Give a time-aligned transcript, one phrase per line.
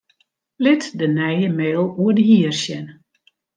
[0.63, 2.85] Lit de nije mail oer de hier sjen.